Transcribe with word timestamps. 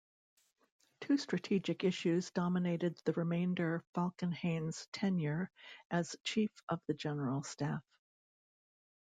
Two 1.01 1.15
strategic 1.19 1.83
issues 1.83 2.31
dominated 2.31 2.99
the 3.05 3.11
remainder 3.13 3.83
Falkenhayn's 3.93 4.87
tenure 4.91 5.51
as 5.91 6.15
Chief 6.23 6.49
of 6.69 6.81
the 6.87 6.95
General 6.95 7.43
Staff. 7.43 7.83